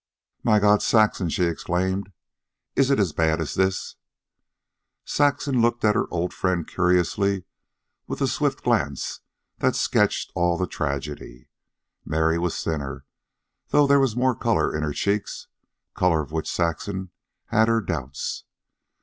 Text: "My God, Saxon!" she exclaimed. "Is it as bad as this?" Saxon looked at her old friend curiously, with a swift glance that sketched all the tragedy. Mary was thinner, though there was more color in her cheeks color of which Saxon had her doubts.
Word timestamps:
"My 0.43 0.57
God, 0.59 0.81
Saxon!" 0.81 1.29
she 1.29 1.43
exclaimed. 1.43 2.11
"Is 2.75 2.89
it 2.89 2.99
as 2.99 3.13
bad 3.13 3.39
as 3.39 3.53
this?" 3.53 3.97
Saxon 5.05 5.61
looked 5.61 5.85
at 5.85 5.93
her 5.93 6.07
old 6.09 6.33
friend 6.33 6.67
curiously, 6.67 7.43
with 8.07 8.19
a 8.19 8.25
swift 8.27 8.63
glance 8.63 9.19
that 9.59 9.75
sketched 9.75 10.31
all 10.33 10.57
the 10.57 10.65
tragedy. 10.65 11.49
Mary 12.03 12.39
was 12.39 12.63
thinner, 12.63 13.05
though 13.67 13.85
there 13.85 13.99
was 13.99 14.15
more 14.15 14.33
color 14.35 14.75
in 14.75 14.81
her 14.81 14.91
cheeks 14.91 15.47
color 15.93 16.21
of 16.21 16.31
which 16.31 16.51
Saxon 16.51 17.11
had 17.49 17.67
her 17.67 17.79
doubts. 17.79 18.45